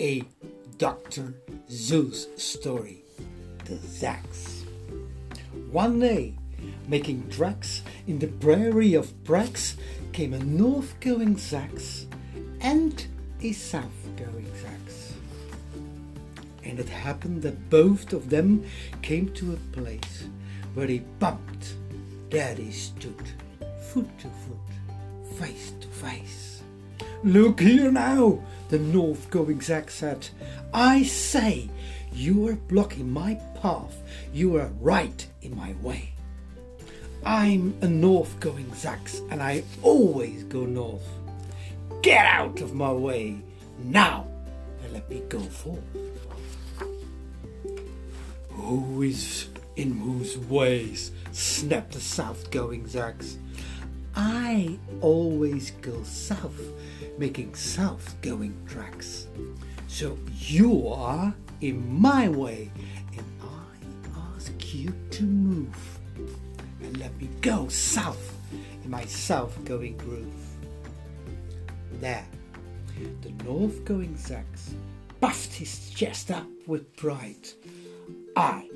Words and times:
a 0.00 0.22
Dr. 0.76 1.34
Seuss 1.68 2.38
story, 2.38 3.02
The 3.64 3.74
Zax. 3.74 4.64
One 5.70 5.98
day, 5.98 6.34
making 6.86 7.28
tracks 7.30 7.82
in 8.06 8.18
the 8.18 8.28
prairie 8.28 8.94
of 8.94 9.12
Prax, 9.24 9.76
came 10.12 10.34
a 10.34 10.38
north 10.38 10.98
going 11.00 11.36
Zax 11.36 12.06
and 12.60 13.06
a 13.42 13.52
south 13.52 14.08
going 14.16 14.46
Zax. 14.62 15.12
And 16.64 16.78
it 16.78 16.88
happened 16.88 17.42
that 17.42 17.70
both 17.70 18.12
of 18.12 18.30
them 18.30 18.64
came 19.02 19.28
to 19.30 19.52
a 19.52 19.80
place 19.80 20.28
where 20.74 20.86
they 20.86 20.98
bumped. 21.18 21.74
There 22.30 22.54
they 22.54 22.70
stood, 22.70 23.22
foot 23.90 24.06
to 24.18 24.28
foot, 24.28 25.38
face 25.38 25.72
to 25.80 25.88
face. 25.88 26.62
Look 27.24 27.60
here 27.60 27.90
now, 27.90 28.40
the 28.68 28.78
north 28.78 29.30
going 29.30 29.60
Zax 29.60 29.90
said. 29.90 30.28
I 30.72 31.02
say, 31.02 31.70
you 32.12 32.48
are 32.48 32.54
blocking 32.54 33.10
my 33.10 33.34
path. 33.60 34.02
You 34.32 34.56
are 34.56 34.70
right 34.80 35.26
in 35.42 35.56
my 35.56 35.74
way. 35.82 36.12
I'm 37.24 37.76
a 37.80 37.88
north 37.88 38.38
going 38.40 38.66
Zax 38.70 39.20
and 39.30 39.42
I 39.42 39.64
always 39.82 40.44
go 40.44 40.64
north. 40.64 41.06
Get 42.02 42.24
out 42.26 42.60
of 42.60 42.74
my 42.74 42.92
way 42.92 43.38
now 43.78 44.26
and 44.82 44.92
let 44.92 45.08
me 45.10 45.22
go 45.28 45.40
forth. 45.40 45.82
Who 48.50 49.02
is 49.02 49.48
in 49.76 49.92
whose 49.92 50.36
ways? 50.38 51.12
snapped 51.32 51.92
the 51.92 52.00
south 52.00 52.50
going 52.50 52.84
Zax. 52.84 53.36
I 54.20 54.76
always 55.00 55.70
go 55.80 56.02
south, 56.02 56.60
making 57.18 57.54
south 57.54 58.20
going 58.20 58.52
tracks. 58.66 59.28
So 59.86 60.18
you 60.34 60.88
are 60.88 61.32
in 61.60 62.00
my 62.00 62.28
way, 62.28 62.72
and 63.16 63.24
I 63.40 64.36
ask 64.36 64.74
you 64.74 64.92
to 65.12 65.22
move 65.22 65.98
and 66.82 66.98
let 66.98 67.16
me 67.20 67.28
go 67.42 67.68
south 67.68 68.36
in 68.82 68.90
my 68.90 69.04
south 69.04 69.64
going 69.64 69.96
groove. 69.96 70.34
There, 72.00 72.26
the 73.22 73.30
north 73.44 73.84
going 73.84 74.16
Zax 74.16 74.74
puffed 75.20 75.52
his 75.52 75.90
chest 75.90 76.32
up 76.32 76.46
with 76.66 76.96
pride. 76.96 77.48
I, 78.34 78.68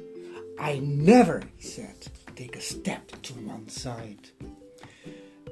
I 0.56 0.79
never, 0.79 1.43
he 1.56 1.67
said, 1.67 2.06
take 2.37 2.55
a 2.55 2.61
step 2.61 3.11
to 3.23 3.33
one 3.34 3.69
side. 3.69 4.31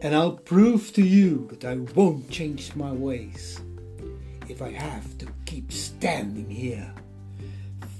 And 0.02 0.14
I'll 0.14 0.32
prove 0.32 0.94
to 0.94 1.02
you 1.02 1.46
that 1.50 1.64
I 1.66 1.76
won't 1.94 2.30
change 2.30 2.74
my 2.74 2.90
ways 2.90 3.60
if 4.48 4.62
I 4.62 4.70
have 4.70 5.18
to 5.18 5.26
keep 5.44 5.70
standing 5.70 6.48
here 6.48 6.90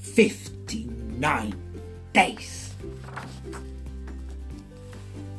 59 0.00 1.54
days. 2.14 2.74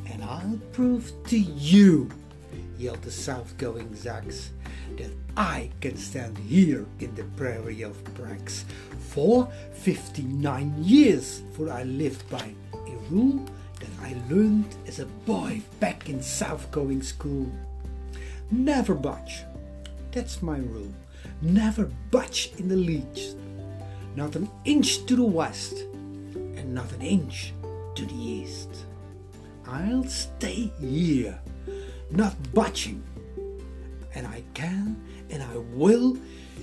And 0.06 0.22
I'll 0.22 0.60
prove 0.72 1.12
to 1.26 1.38
you, 1.38 2.08
yelled 2.78 3.02
the 3.02 3.10
south 3.10 3.58
going 3.58 3.88
Zax, 3.88 4.50
that 4.98 5.10
I 5.36 5.68
can 5.80 5.96
stand 5.96 6.38
here 6.38 6.86
in 7.00 7.12
the 7.16 7.24
prairie 7.36 7.82
of 7.82 7.96
Prax 8.14 8.62
for 9.00 9.48
59 9.72 10.74
years, 10.78 11.42
for 11.54 11.70
I 11.72 11.82
live 11.82 12.22
by 12.30 12.54
a 12.72 12.96
rule 13.10 13.44
I 14.00 14.16
learned 14.28 14.74
as 14.86 14.98
a 14.98 15.06
boy 15.06 15.62
back 15.80 16.08
in 16.08 16.22
south 16.22 16.70
going 16.70 17.02
school. 17.02 17.50
Never 18.50 18.94
budge. 18.94 19.44
That's 20.10 20.42
my 20.42 20.58
rule. 20.58 20.92
Never 21.40 21.90
budge 22.10 22.52
in 22.58 22.68
the 22.68 22.76
least. 22.76 23.36
Not 24.14 24.36
an 24.36 24.50
inch 24.64 25.06
to 25.06 25.16
the 25.16 25.24
west 25.24 25.74
and 26.34 26.74
not 26.74 26.92
an 26.92 27.02
inch 27.02 27.52
to 27.94 28.04
the 28.04 28.14
east. 28.14 28.68
I'll 29.66 30.04
stay 30.04 30.70
here, 30.80 31.40
not 32.10 32.34
budging. 32.52 33.02
And 34.14 34.26
I 34.26 34.42
can 34.52 35.00
and 35.30 35.42
I 35.42 35.56
will 35.74 36.16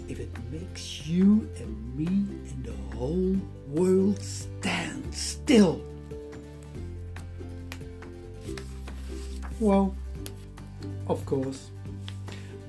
if 0.07 0.19
it 0.19 0.29
makes 0.51 1.07
you 1.07 1.49
and 1.57 1.95
me 1.95 2.05
and 2.05 2.63
the 2.63 2.95
whole 2.95 3.35
world 3.67 4.21
stand 4.21 5.13
still. 5.13 5.88
Well, 9.59 9.93
of 11.07 11.25
course, 11.25 11.71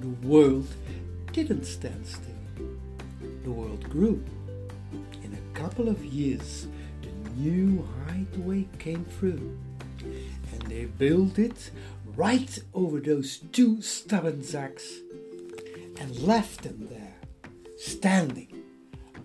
the 0.01 0.09
world 0.27 0.67
didn't 1.33 1.65
stand 1.65 2.05
still. 2.05 2.67
The 3.45 3.51
world 3.51 3.89
grew. 3.89 4.25
In 5.23 5.33
a 5.33 5.59
couple 5.59 5.89
of 5.89 6.05
years, 6.05 6.67
the 7.03 7.31
new 7.41 7.87
highway 8.09 8.67
came 8.81 9.05
through, 9.05 9.57
and 10.01 10.63
they 10.63 10.87
built 10.87 11.39
it 11.39 11.71
right 12.17 12.59
over 12.75 12.99
those 12.99 13.39
two 13.53 13.81
stubborn 13.83 14.41
Zax 14.41 14.83
and 16.01 16.19
left 16.19 16.63
them 16.63 16.89
there, 16.91 17.15
standing, 17.79 18.65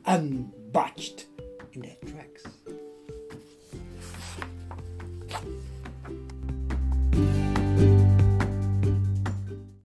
unbudged 0.05 1.25
in 1.73 1.81
their. 1.81 2.14